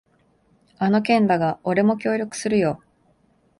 [0.79, 2.81] あの件だが、俺も協力するよ。